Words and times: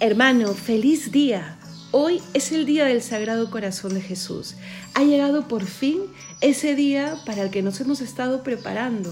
Hermano, 0.00 0.54
feliz 0.54 1.12
día. 1.12 1.56
Hoy 1.92 2.20
es 2.34 2.50
el 2.50 2.66
día 2.66 2.86
del 2.86 3.00
Sagrado 3.00 3.48
Corazón 3.48 3.94
de 3.94 4.00
Jesús. 4.00 4.56
Ha 4.94 5.04
llegado 5.04 5.46
por 5.46 5.64
fin 5.64 6.00
ese 6.40 6.74
día 6.74 7.16
para 7.24 7.42
el 7.42 7.50
que 7.50 7.62
nos 7.62 7.80
hemos 7.80 8.00
estado 8.00 8.42
preparando. 8.42 9.10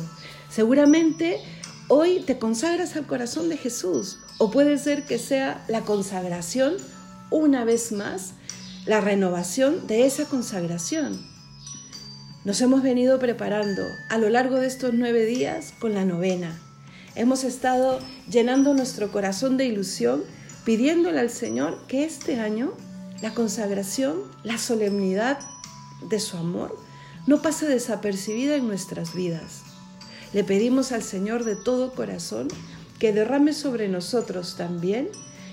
Seguramente 0.50 1.38
hoy 1.87 2.24
te 2.26 2.38
consagras 2.38 2.96
al 2.96 3.06
corazón 3.06 3.48
de 3.48 3.58
Jesús 3.58 4.18
o 4.38 4.50
puede 4.50 4.77
ser 4.77 5.05
que 5.05 5.18
sea 5.18 5.64
la 5.68 5.82
consagración 5.82 6.75
una 7.30 7.64
vez 7.64 7.93
más, 7.93 8.33
la 8.85 9.01
renovación 9.01 9.87
de 9.87 10.05
esa 10.05 10.25
consagración. 10.25 11.25
Nos 12.45 12.61
hemos 12.61 12.83
venido 12.83 13.21
preparando 13.21 13.83
a 14.11 14.19
lo 14.19 14.29
largo 14.30 14.57
de 14.57 14.67
estos 14.67 14.93
nueve 14.93 15.27
días 15.27 15.73
con 15.79 15.95
la 15.95 16.05
novena. 16.05 16.61
Hemos 17.14 17.45
estado 17.45 18.01
llenando 18.29 18.75
nuestro 18.75 19.12
corazón 19.12 19.57
de 19.57 19.67
ilusión 19.67 20.25
pidiéndole 20.64 21.21
al 21.21 21.30
Señor 21.30 21.79
que 21.89 22.04
este 22.04 22.40
año 22.40 22.72
la 23.20 23.34
consagración, 23.34 24.22
la 24.43 24.58
solemnidad 24.58 25.39
de 26.08 26.20
su 26.20 26.36
amor 26.36 26.76
no 27.26 27.40
pase 27.40 27.66
desapercibida 27.66 28.57
en 28.57 28.67
nuestras 28.67 29.14
vidas. 29.14 29.62
Le 30.32 30.44
pedimos 30.44 30.93
al 30.93 31.03
Señor 31.03 31.44
de 31.44 31.56
todo 31.56 31.93
corazón 31.93 32.48
que 32.98 33.12
derrame 33.12 33.53
sobre 33.53 33.89
nosotros 33.89 34.56
también 34.56 35.08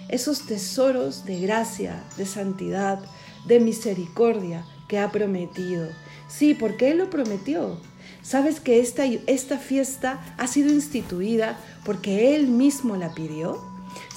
esos 0.08 0.48
tesoros 0.48 1.26
de 1.26 1.40
gracia, 1.40 2.04
de 2.18 2.26
santidad, 2.26 3.00
de 3.48 3.60
misericordia 3.60 4.66
que 4.88 5.00
ha 5.00 5.12
prometido. 5.12 5.88
Sí, 6.28 6.56
porque 6.56 6.92
Él 6.92 6.98
lo 6.98 7.10
prometió. 7.10 7.78
¿Sabes 8.22 8.60
que 8.60 8.80
esta, 8.80 9.06
esta 9.06 9.58
fiesta 9.60 10.20
ha 10.38 10.48
sido 10.48 10.72
instituida 10.72 11.60
porque 11.86 12.36
Él 12.36 12.48
mismo 12.48 12.96
la 12.96 13.14
pidió? 13.14 13.69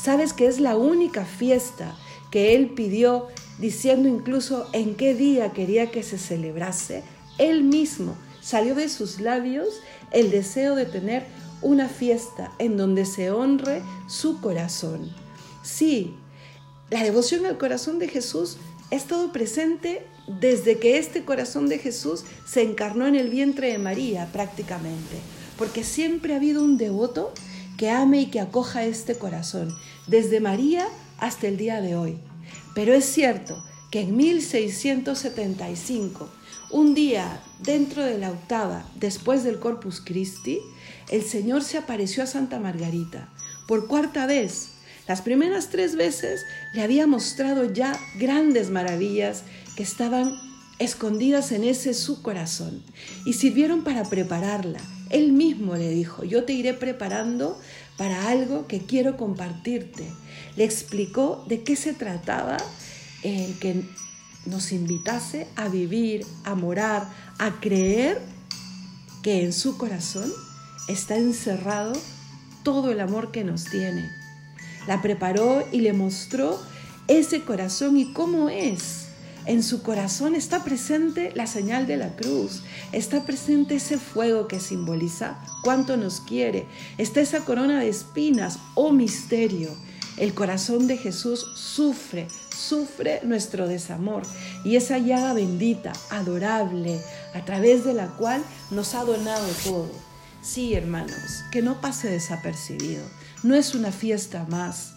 ¿Sabes 0.03 0.33
que 0.33 0.49
es 0.49 0.59
la 0.59 0.77
única 0.77 1.25
fiesta 1.25 1.95
que 2.33 2.57
Él 2.57 2.71
pidió 2.71 3.29
diciendo 3.59 4.09
incluso 4.09 4.67
en 4.73 4.97
qué 4.97 5.15
día 5.15 5.53
quería 5.53 5.93
que 5.93 6.03
se 6.03 6.19
celebrase? 6.19 7.05
Él 7.39 7.63
mismo 7.63 8.17
salió 8.41 8.75
de 8.75 8.89
sus 8.89 9.21
labios 9.21 9.69
el 10.11 10.33
deseo 10.33 10.75
de 10.75 10.87
tener 10.87 11.25
una 11.61 11.89
fiesta 11.89 12.51
en 12.59 12.77
donde 12.77 13.05
se 13.05 13.31
honre 13.31 13.83
su 14.09 14.41
corazón. 14.41 15.09
Sí, 15.63 16.17
la 16.91 17.05
devoción 17.05 17.47
al 17.47 17.57
corazón 17.57 18.01
de 18.01 18.09
Jesús 18.09 18.57
ha 18.91 18.97
estado 18.97 19.31
presente 19.31 20.05
desde 20.27 20.81
que 20.81 20.99
este 20.99 21.25
corazón 21.25 21.69
de 21.69 21.79
Jesús 21.79 22.25
se 22.45 22.63
encarnó 22.63 23.07
en 23.07 23.15
el 23.15 23.31
vientre 23.31 23.71
de 23.71 23.79
María 23.79 24.29
prácticamente, 24.33 25.21
porque 25.57 25.85
siempre 25.85 26.33
ha 26.33 26.39
habido 26.39 26.65
un 26.65 26.77
devoto 26.77 27.33
que 27.77 27.91
ame 27.91 28.21
y 28.21 28.27
que 28.27 28.41
acoja 28.41 28.85
este 28.85 29.17
corazón, 29.17 29.77
desde 30.07 30.41
María 30.41 30.87
hasta 31.19 31.49
el 31.49 31.57
día 31.57 31.81
de 31.81 31.97
hoy. 31.97 32.19
Pero 32.75 32.95
es 32.95 33.05
cierto 33.05 33.63
que 33.91 34.01
en 34.01 34.17
1675, 34.17 36.29
un 36.71 36.95
día 36.95 37.43
dentro 37.61 38.05
de 38.05 38.19
la 38.19 38.31
octava 38.31 38.85
después 38.95 39.45
del 39.45 39.59
Corpus 39.59 40.01
Christi, 40.01 40.59
el 41.11 41.23
Señor 41.23 41.63
se 41.63 41.79
apareció 41.79 42.23
a 42.23 42.27
Santa 42.27 42.59
Margarita 42.59 43.29
por 43.69 43.87
cuarta 43.87 44.27
vez. 44.27 44.71
Las 45.07 45.21
primeras 45.21 45.69
tres 45.69 45.97
veces 45.97 46.41
le 46.75 46.83
había 46.83 47.07
mostrado 47.07 47.73
ya 47.73 47.99
grandes 48.19 48.71
maravillas 48.71 49.43
que 49.77 49.83
estaban 49.83 50.35
escondidas 50.79 51.53
en 51.53 51.65
ese 51.65 51.95
su 51.95 52.23
corazón 52.23 52.83
y 53.27 53.35
sirvieron 53.35 53.85
para 53.85 54.05
prepararla 54.05 54.81
él 55.13 55.33
mismo 55.33 55.77
le 55.77 55.91
dijo, 55.91 56.25
yo 56.25 56.45
te 56.45 56.55
iré 56.55 56.75
preparando 56.75 57.61
para 57.97 58.29
algo 58.29 58.67
que 58.67 58.81
quiero 58.81 59.17
compartirte. 59.17 60.11
Le 60.57 60.65
explicó 60.65 61.45
de 61.49 61.63
qué 61.63 61.77
se 61.77 61.93
trataba 61.93 62.57
el 63.23 63.59
que 63.59 63.85
nos 64.47 64.73
invitase 64.73 65.47
a 65.55 65.69
vivir, 65.69 66.27
a 66.45 66.55
morar, 66.55 67.09
a 67.39 67.61
creer 67.61 68.21
que 69.23 69.45
en 69.45 69.53
su 69.53 69.77
corazón 69.77 70.33
está 70.89 71.17
encerrado 71.17 71.93
todo 72.65 72.91
el 72.91 73.01
amor 73.01 73.31
que 73.31 73.45
nos 73.45 73.65
tiene. 73.67 74.11
La 74.89 75.01
preparó 75.01 75.65
y 75.71 75.81
le 75.81 75.93
mostró 75.93 76.61
ese 77.07 77.43
corazón 77.43 77.99
y 77.99 78.13
cómo 78.13 78.49
es 78.49 79.12
en 79.47 79.63
su 79.63 79.83
corazón 79.83 80.35
está 80.35 80.63
presente 80.65 81.33
la 81.35 81.47
señal 81.47 81.87
de 81.87 81.97
la 81.97 82.15
cruz, 82.15 82.63
está 82.93 83.25
presente 83.25 83.77
ese 83.77 83.99
fuego 83.99 84.47
que 84.49 84.61
simboliza 84.61 85.39
cuánto 85.63 85.97
nos 85.97 86.21
quiere, 86.21 86.67
está 86.99 87.21
esa 87.21 87.41
corona 87.41 87.81
de 87.81 87.89
espinas, 87.89 88.59
oh 88.75 88.93
misterio. 88.93 89.71
El 90.19 90.35
corazón 90.35 90.87
de 90.87 90.99
Jesús 90.99 91.47
sufre, 91.57 92.29
sufre 92.55 93.21
nuestro 93.25 93.67
desamor 93.67 94.23
y 94.63 94.77
esa 94.77 94.99
llaga 94.99 95.33
bendita, 95.33 95.93
adorable, 96.11 97.01
a 97.35 97.45
través 97.45 97.85
de 97.85 97.95
la 97.95 98.09
cual 98.09 98.45
nos 98.71 98.95
ha 98.95 99.05
donado 99.05 99.47
todo. 99.65 99.91
Sí, 100.43 100.75
hermanos, 100.75 101.45
que 101.51 101.63
no 101.63 101.81
pase 101.81 102.11
desapercibido. 102.11 103.03
No 103.43 103.55
es 103.55 103.75
una 103.75 103.91
fiesta 103.91 104.45
más. 104.49 104.92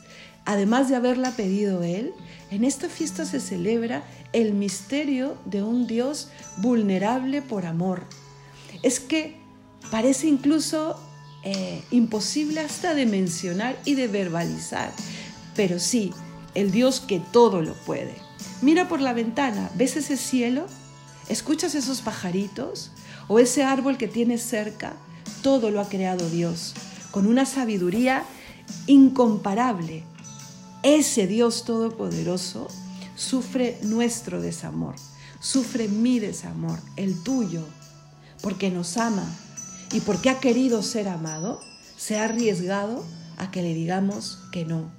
Además 0.45 0.89
de 0.89 0.95
haberla 0.95 1.31
pedido 1.31 1.81
Él, 1.81 2.13
en 2.51 2.63
esta 2.63 2.87
fiesta 2.87 3.25
se 3.25 3.39
celebra 3.39 4.03
el 4.31 4.53
misterio 4.53 5.37
de 5.45 5.63
un 5.63 5.87
Dios 5.87 6.29
vulnerable 6.57 7.41
por 7.41 7.65
amor. 7.65 8.03
Es 8.83 8.99
que 8.99 9.37
parece 9.89 10.27
incluso 10.27 10.99
eh, 11.43 11.83
imposible 11.89 12.59
hasta 12.59 12.93
de 12.93 13.07
mencionar 13.07 13.75
y 13.85 13.95
de 13.95 14.07
verbalizar, 14.07 14.93
pero 15.55 15.79
sí, 15.79 16.13
el 16.53 16.71
Dios 16.71 16.99
que 16.99 17.19
todo 17.19 17.61
lo 17.61 17.73
puede. 17.73 18.13
Mira 18.61 18.87
por 18.87 19.01
la 19.01 19.13
ventana, 19.13 19.71
¿ves 19.75 19.97
ese 19.97 20.15
cielo? 20.15 20.67
¿Escuchas 21.27 21.73
esos 21.73 22.01
pajaritos? 22.01 22.91
¿O 23.27 23.39
ese 23.39 23.63
árbol 23.63 23.97
que 23.97 24.07
tienes 24.07 24.43
cerca? 24.43 24.93
Todo 25.41 25.71
lo 25.71 25.81
ha 25.81 25.89
creado 25.89 26.29
Dios, 26.29 26.75
con 27.09 27.25
una 27.25 27.45
sabiduría 27.45 28.23
incomparable 28.85 30.03
ese 30.85 31.25
Dios 31.25 31.65
Todopoderoso 31.65 32.67
sufre 33.15 33.79
nuestro 33.81 34.39
desamor, 34.39 34.93
sufre 35.39 35.87
mi 35.87 36.19
desamor, 36.19 36.79
el 36.95 37.23
tuyo, 37.23 37.65
porque 38.43 38.69
nos 38.69 38.95
ama 38.97 39.27
y 39.91 40.01
porque 40.01 40.29
ha 40.29 40.39
querido 40.39 40.83
ser 40.83 41.07
amado, 41.07 41.59
se 41.97 42.19
ha 42.19 42.25
arriesgado 42.25 43.03
a 43.37 43.49
que 43.49 43.63
le 43.63 43.73
digamos 43.73 44.37
que 44.51 44.63
no. 44.63 44.91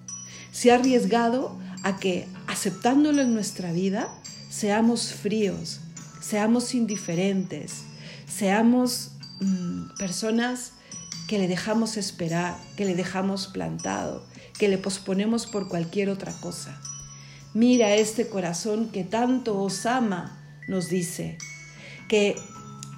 Se 0.50 0.72
ha 0.72 0.74
arriesgado 0.74 1.56
a 1.84 1.98
que, 1.98 2.26
aceptándolo 2.48 3.22
en 3.22 3.32
nuestra 3.32 3.70
vida, 3.70 4.08
seamos 4.50 5.12
fríos, 5.12 5.78
seamos 6.20 6.74
indiferentes, 6.74 7.82
seamos 8.26 9.12
mm, 9.38 9.94
personas 9.98 10.72
que 11.28 11.38
le 11.38 11.46
dejamos 11.46 11.96
esperar, 11.96 12.56
que 12.76 12.84
le 12.84 12.96
dejamos 12.96 13.46
plantado, 13.46 14.24
que 14.58 14.68
le 14.68 14.78
posponemos 14.78 15.46
por 15.46 15.68
cualquier 15.68 16.08
otra 16.10 16.32
cosa. 16.40 16.80
Mira 17.54 17.94
este 17.94 18.28
corazón 18.28 18.90
que 18.90 19.04
tanto 19.04 19.58
os 19.58 19.86
ama, 19.86 20.38
nos 20.68 20.88
dice, 20.88 21.38
que 22.08 22.36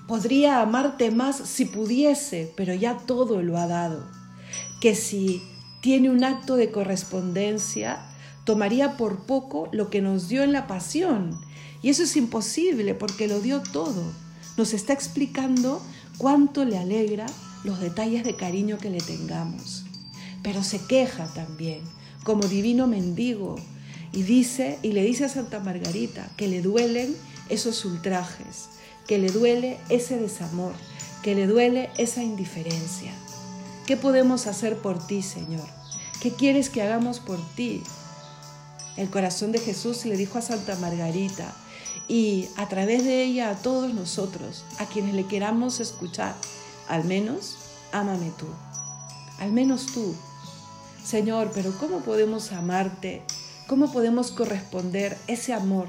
podría 0.06 0.60
amarte 0.60 1.10
más 1.10 1.36
si 1.36 1.64
pudiese, 1.64 2.52
pero 2.56 2.74
ya 2.74 2.96
todo 2.96 3.42
lo 3.42 3.58
ha 3.58 3.66
dado, 3.66 4.10
que 4.80 4.94
si 4.94 5.42
tiene 5.80 6.10
un 6.10 6.24
acto 6.24 6.56
de 6.56 6.70
correspondencia, 6.70 8.04
tomaría 8.44 8.96
por 8.96 9.26
poco 9.26 9.68
lo 9.72 9.90
que 9.90 10.00
nos 10.00 10.28
dio 10.28 10.42
en 10.42 10.52
la 10.52 10.66
pasión. 10.66 11.38
Y 11.82 11.90
eso 11.90 12.02
es 12.02 12.16
imposible 12.16 12.94
porque 12.94 13.28
lo 13.28 13.40
dio 13.40 13.62
todo. 13.62 14.02
Nos 14.56 14.74
está 14.74 14.92
explicando 14.92 15.80
cuánto 16.16 16.64
le 16.64 16.78
alegra 16.78 17.26
los 17.62 17.78
detalles 17.78 18.24
de 18.24 18.34
cariño 18.34 18.78
que 18.78 18.90
le 18.90 18.98
tengamos 18.98 19.87
pero 20.42 20.62
se 20.62 20.80
queja 20.86 21.26
también, 21.34 21.82
como 22.24 22.46
divino 22.46 22.86
mendigo, 22.86 23.56
y 24.12 24.22
dice 24.22 24.78
y 24.82 24.92
le 24.92 25.02
dice 25.02 25.26
a 25.26 25.28
Santa 25.28 25.60
Margarita 25.60 26.28
que 26.36 26.48
le 26.48 26.62
duelen 26.62 27.14
esos 27.48 27.84
ultrajes, 27.84 28.68
que 29.06 29.18
le 29.18 29.30
duele 29.30 29.78
ese 29.88 30.18
desamor, 30.18 30.74
que 31.22 31.34
le 31.34 31.46
duele 31.46 31.90
esa 31.98 32.22
indiferencia. 32.22 33.12
¿Qué 33.86 33.96
podemos 33.96 34.46
hacer 34.46 34.78
por 34.78 35.06
ti, 35.06 35.22
Señor? 35.22 35.66
¿Qué 36.20 36.32
quieres 36.32 36.68
que 36.68 36.82
hagamos 36.82 37.20
por 37.20 37.38
ti? 37.54 37.82
El 38.96 39.08
corazón 39.08 39.52
de 39.52 39.60
Jesús 39.60 40.04
le 40.04 40.16
dijo 40.16 40.38
a 40.38 40.42
Santa 40.42 40.76
Margarita 40.76 41.54
y 42.08 42.48
a 42.56 42.68
través 42.68 43.04
de 43.04 43.22
ella 43.22 43.50
a 43.50 43.56
todos 43.56 43.94
nosotros, 43.94 44.64
a 44.78 44.86
quienes 44.86 45.14
le 45.14 45.26
queramos 45.26 45.80
escuchar, 45.80 46.34
al 46.88 47.04
menos, 47.04 47.56
ámame 47.92 48.32
tú, 48.38 48.46
al 49.38 49.52
menos 49.52 49.86
tú, 49.86 50.14
Señor, 51.04 51.50
pero 51.54 51.72
¿cómo 51.78 52.00
podemos 52.00 52.52
amarte? 52.52 53.22
¿Cómo 53.66 53.92
podemos 53.92 54.30
corresponder 54.30 55.16
ese 55.26 55.52
amor 55.52 55.88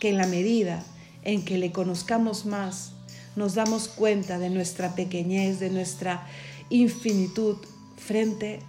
que 0.00 0.10
en 0.10 0.18
la 0.18 0.26
medida 0.26 0.82
en 1.22 1.44
que 1.44 1.58
le 1.58 1.72
conozcamos 1.72 2.46
más, 2.46 2.92
nos 3.36 3.54
damos 3.54 3.88
cuenta 3.88 4.38
de 4.38 4.50
nuestra 4.50 4.94
pequeñez, 4.94 5.60
de 5.60 5.70
nuestra 5.70 6.26
infinitud 6.70 7.56
frente 7.96 8.60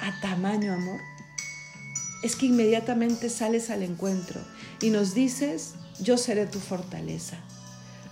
a 0.00 0.20
tamaño 0.20 0.72
amor? 0.72 1.00
es 2.26 2.36
que 2.36 2.46
inmediatamente 2.46 3.30
sales 3.30 3.70
al 3.70 3.82
encuentro 3.82 4.40
y 4.80 4.90
nos 4.90 5.14
dices, 5.14 5.74
yo 6.00 6.18
seré 6.18 6.46
tu 6.46 6.58
fortaleza. 6.58 7.36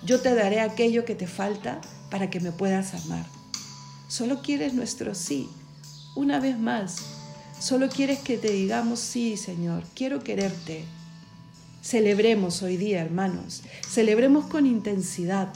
Yo 0.05 0.21
te 0.21 0.35
daré 0.35 0.61
aquello 0.61 1.05
que 1.05 1.15
te 1.15 1.27
falta 1.27 1.81
para 2.11 2.31
que 2.31 2.41
me 2.41 2.53
puedas 2.53 2.95
amar. 2.95 3.27
Solo 4.09 4.43
quieres 4.43 4.75
nuestro 4.75 5.15
sí. 5.15 5.49
Una 6.15 6.39
vez 6.39 6.59
más, 6.59 6.99
solo 7.59 7.89
quieres 7.89 8.19
que 8.21 8.39
te 8.39 8.53
digamos, 8.53 9.01
sí, 9.01 9.37
Señor, 9.37 9.83
quiero 9.95 10.23
quererte. 10.23 10.85
Celebremos 11.83 12.63
hoy 12.63 12.77
día, 12.77 13.03
hermanos. 13.03 13.63
Celebremos 13.89 14.47
con 14.47 14.67
intensidad. 14.67 15.53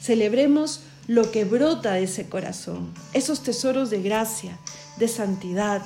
Celebremos 0.00 0.80
lo 1.06 1.30
que 1.30 1.44
brota 1.44 1.94
de 1.94 2.04
ese 2.04 2.28
corazón, 2.28 2.92
esos 3.12 3.42
tesoros 3.42 3.90
de 3.90 4.02
gracia, 4.02 4.58
de 4.98 5.08
santidad, 5.08 5.82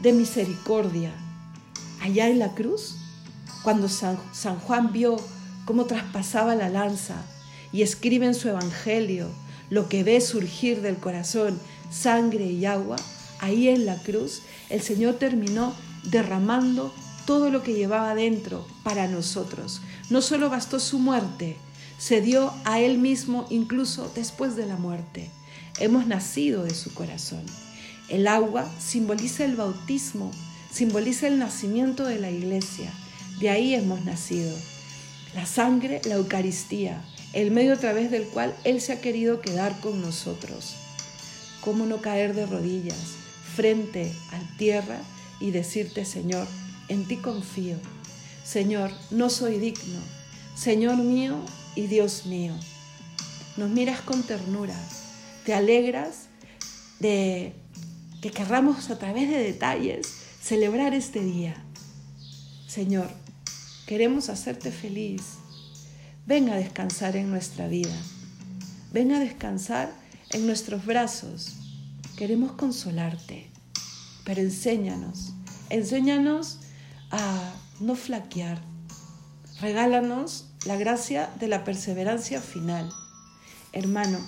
de 0.00 0.12
misericordia. 0.12 1.12
Allá 2.00 2.28
en 2.28 2.38
la 2.38 2.54
cruz, 2.54 2.96
cuando 3.62 3.88
San, 3.88 4.18
San 4.32 4.58
Juan 4.58 4.92
vio 4.92 5.16
cómo 5.64 5.84
traspasaba 5.84 6.54
la 6.54 6.68
lanza 6.68 7.16
y 7.72 7.82
escribe 7.82 8.26
en 8.26 8.34
su 8.34 8.48
evangelio 8.48 9.28
lo 9.70 9.88
que 9.88 10.04
ve 10.04 10.20
surgir 10.20 10.82
del 10.82 10.96
corazón, 10.96 11.58
sangre 11.90 12.46
y 12.46 12.64
agua, 12.64 12.96
ahí 13.40 13.68
en 13.68 13.86
la 13.86 13.96
cruz 13.96 14.42
el 14.70 14.82
Señor 14.82 15.14
terminó 15.14 15.74
derramando 16.04 16.92
todo 17.26 17.50
lo 17.50 17.62
que 17.62 17.74
llevaba 17.74 18.14
dentro 18.14 18.66
para 18.82 19.06
nosotros. 19.06 19.80
No 20.10 20.22
solo 20.22 20.48
bastó 20.48 20.80
su 20.80 20.98
muerte, 20.98 21.56
se 21.98 22.20
dio 22.20 22.52
a 22.64 22.80
Él 22.80 22.98
mismo 22.98 23.46
incluso 23.50 24.10
después 24.14 24.56
de 24.56 24.66
la 24.66 24.76
muerte. 24.76 25.30
Hemos 25.78 26.06
nacido 26.06 26.64
de 26.64 26.74
su 26.74 26.94
corazón. 26.94 27.44
El 28.08 28.26
agua 28.26 28.70
simboliza 28.78 29.44
el 29.44 29.56
bautismo, 29.56 30.30
simboliza 30.72 31.26
el 31.26 31.38
nacimiento 31.38 32.04
de 32.04 32.18
la 32.18 32.30
iglesia. 32.30 32.90
De 33.40 33.50
ahí 33.50 33.74
hemos 33.74 34.04
nacido. 34.04 34.56
La 35.34 35.46
sangre, 35.46 36.00
la 36.04 36.14
Eucaristía, 36.14 37.02
el 37.32 37.50
medio 37.50 37.74
a 37.74 37.78
través 37.78 38.10
del 38.10 38.24
cual 38.24 38.54
Él 38.64 38.80
se 38.80 38.92
ha 38.92 39.00
querido 39.00 39.40
quedar 39.40 39.78
con 39.80 40.00
nosotros. 40.00 40.74
¿Cómo 41.60 41.86
no 41.86 42.00
caer 42.00 42.34
de 42.34 42.46
rodillas 42.46 43.16
frente 43.54 44.12
a 44.30 44.56
tierra 44.56 45.00
y 45.40 45.50
decirte, 45.50 46.04
Señor, 46.04 46.46
en 46.88 47.06
ti 47.06 47.16
confío. 47.16 47.76
Señor, 48.44 48.90
no 49.10 49.30
soy 49.30 49.58
digno. 49.58 50.00
Señor 50.54 50.96
mío 50.96 51.36
y 51.74 51.86
Dios 51.86 52.26
mío. 52.26 52.54
Nos 53.56 53.70
miras 53.70 54.00
con 54.00 54.22
ternura. 54.22 54.76
Te 55.44 55.54
alegras 55.54 56.28
de 57.00 57.52
que 58.22 58.30
querramos 58.30 58.90
a 58.90 58.98
través 58.98 59.28
de 59.28 59.38
detalles 59.38 60.06
celebrar 60.40 60.94
este 60.94 61.20
día. 61.20 61.62
Señor, 62.66 63.10
queremos 63.88 64.28
hacerte 64.28 64.70
feliz 64.70 65.38
Ven 66.28 66.50
a 66.50 66.56
descansar 66.56 67.16
en 67.16 67.30
nuestra 67.30 67.68
vida. 67.68 67.96
Ven 68.92 69.12
a 69.12 69.18
descansar 69.18 69.90
en 70.28 70.46
nuestros 70.46 70.84
brazos. 70.84 71.56
Queremos 72.18 72.52
consolarte, 72.52 73.50
pero 74.24 74.42
enséñanos, 74.42 75.32
enséñanos 75.70 76.58
a 77.10 77.54
no 77.80 77.94
flaquear. 77.94 78.60
Regálanos 79.62 80.50
la 80.66 80.76
gracia 80.76 81.30
de 81.40 81.48
la 81.48 81.64
perseverancia 81.64 82.42
final. 82.42 82.90
Hermano, 83.72 84.18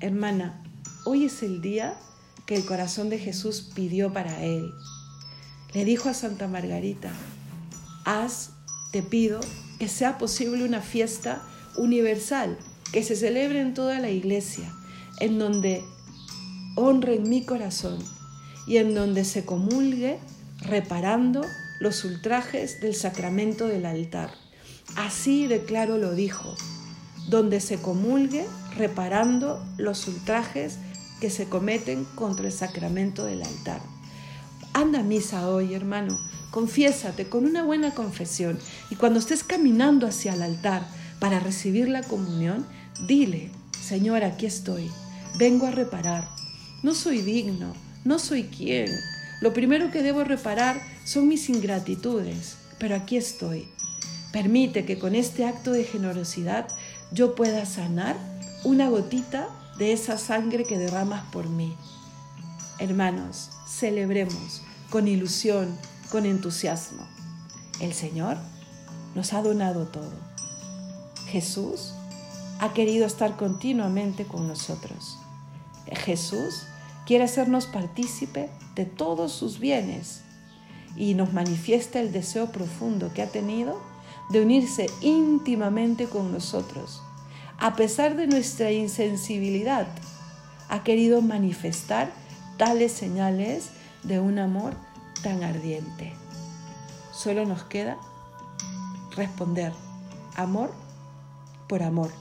hermana, 0.00 0.60
hoy 1.04 1.26
es 1.26 1.44
el 1.44 1.62
día 1.62 1.96
que 2.46 2.56
el 2.56 2.66
corazón 2.66 3.10
de 3.10 3.20
Jesús 3.20 3.70
pidió 3.76 4.12
para 4.12 4.42
él. 4.42 4.68
Le 5.72 5.84
dijo 5.84 6.08
a 6.08 6.14
Santa 6.14 6.48
Margarita, 6.48 7.12
haz, 8.04 8.57
te 8.92 9.02
pido, 9.02 9.40
que 9.78 9.88
sea 9.88 10.18
posible 10.18 10.64
una 10.64 10.80
fiesta 10.80 11.42
universal 11.76 12.58
que 12.92 13.02
se 13.02 13.16
celebre 13.16 13.60
en 13.60 13.74
toda 13.74 14.00
la 14.00 14.10
iglesia, 14.10 14.72
en 15.20 15.38
donde 15.38 15.84
honren 16.76 17.28
mi 17.28 17.44
corazón 17.44 17.98
y 18.66 18.78
en 18.78 18.94
donde 18.94 19.24
se 19.24 19.44
comulgue 19.44 20.18
reparando 20.60 21.44
los 21.80 22.04
ultrajes 22.04 22.80
del 22.80 22.94
sacramento 22.94 23.66
del 23.66 23.86
altar. 23.86 24.30
Así 24.96 25.46
de 25.46 25.64
claro 25.64 25.98
lo 25.98 26.12
dijo, 26.12 26.54
donde 27.28 27.60
se 27.60 27.78
comulgue 27.78 28.46
reparando 28.76 29.64
los 29.76 30.06
ultrajes 30.08 30.78
que 31.20 31.30
se 31.30 31.48
cometen 31.48 32.04
contra 32.14 32.46
el 32.46 32.52
sacramento 32.52 33.24
del 33.24 33.42
altar. 33.42 33.80
Anda 34.78 35.00
a 35.00 35.02
misa 35.02 35.48
hoy, 35.48 35.74
hermano, 35.74 36.16
Confiésate 36.52 37.28
con 37.28 37.44
una 37.44 37.64
buena 37.64 37.94
confesión 37.94 38.60
y 38.90 38.94
cuando 38.94 39.18
estés 39.18 39.42
caminando 39.42 40.06
hacia 40.06 40.34
el 40.34 40.40
altar 40.40 40.86
para 41.18 41.40
recibir 41.40 41.88
la 41.88 42.04
comunión, 42.04 42.64
dile, 43.08 43.50
Señor, 43.72 44.22
aquí 44.22 44.46
estoy, 44.46 44.88
vengo 45.36 45.66
a 45.66 45.72
reparar. 45.72 46.28
No 46.84 46.94
soy 46.94 47.22
digno, 47.22 47.74
no 48.04 48.20
soy 48.20 48.44
quien. 48.44 48.86
Lo 49.40 49.52
primero 49.52 49.90
que 49.90 50.04
debo 50.04 50.22
reparar 50.22 50.80
son 51.04 51.26
mis 51.26 51.48
ingratitudes, 51.48 52.58
pero 52.78 52.94
aquí 52.94 53.16
estoy. 53.16 53.66
Permite 54.32 54.84
que 54.84 54.96
con 54.96 55.16
este 55.16 55.44
acto 55.44 55.72
de 55.72 55.82
generosidad 55.82 56.68
yo 57.10 57.34
pueda 57.34 57.66
sanar 57.66 58.16
una 58.62 58.88
gotita 58.88 59.48
de 59.76 59.92
esa 59.92 60.18
sangre 60.18 60.62
que 60.62 60.78
derramas 60.78 61.24
por 61.32 61.48
mí. 61.48 61.74
Hermanos, 62.78 63.50
celebremos 63.66 64.62
con 64.90 65.08
ilusión, 65.08 65.76
con 66.10 66.26
entusiasmo. 66.26 67.06
El 67.80 67.92
Señor 67.92 68.36
nos 69.14 69.32
ha 69.32 69.42
donado 69.42 69.86
todo. 69.86 70.12
Jesús 71.26 71.94
ha 72.60 72.72
querido 72.72 73.06
estar 73.06 73.36
continuamente 73.36 74.24
con 74.24 74.48
nosotros. 74.48 75.18
Jesús 75.86 76.62
quiere 77.06 77.24
hacernos 77.24 77.66
partícipe 77.66 78.50
de 78.74 78.84
todos 78.84 79.32
sus 79.32 79.58
bienes 79.58 80.22
y 80.96 81.14
nos 81.14 81.32
manifiesta 81.32 82.00
el 82.00 82.12
deseo 82.12 82.50
profundo 82.50 83.12
que 83.14 83.22
ha 83.22 83.30
tenido 83.30 83.80
de 84.30 84.42
unirse 84.42 84.86
íntimamente 85.00 86.06
con 86.06 86.32
nosotros. 86.32 87.02
A 87.58 87.74
pesar 87.76 88.16
de 88.16 88.26
nuestra 88.26 88.72
insensibilidad, 88.72 89.86
ha 90.68 90.82
querido 90.82 91.22
manifestar 91.22 92.12
tales 92.56 92.92
señales 92.92 93.70
de 94.02 94.20
un 94.20 94.38
amor 94.38 94.74
tan 95.22 95.42
ardiente. 95.42 96.14
Solo 97.12 97.44
nos 97.44 97.64
queda 97.64 97.98
responder 99.16 99.72
amor 100.36 100.72
por 101.68 101.82
amor, 101.82 102.12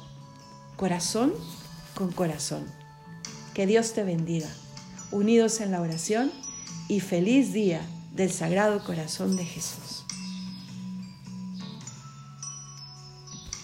corazón 0.76 1.34
con 1.96 2.12
corazón. 2.12 2.66
Que 3.54 3.66
Dios 3.68 3.94
te 3.94 4.04
bendiga, 4.04 4.50
unidos 5.12 5.62
en 5.62 5.72
la 5.72 5.82
oración 5.82 6.32
y 6.88 7.00
feliz 7.00 7.54
día 7.54 7.82
del 8.14 8.32
Sagrado 8.32 8.84
Corazón 8.84 9.38
de 9.38 9.46
Jesús. 9.46 10.07